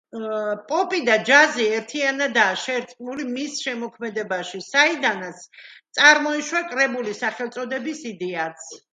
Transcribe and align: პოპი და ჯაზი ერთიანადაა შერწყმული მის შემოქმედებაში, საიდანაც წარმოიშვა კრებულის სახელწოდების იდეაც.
პოპი 0.69 0.99
და 1.07 1.15
ჯაზი 1.25 1.65
ერთიანადაა 1.79 2.53
შერწყმული 2.61 3.25
მის 3.35 3.59
შემოქმედებაში, 3.65 4.61
საიდანაც 4.67 5.43
წარმოიშვა 5.99 6.63
კრებულის 6.71 7.21
სახელწოდების 7.25 8.03
იდეაც. 8.13 8.65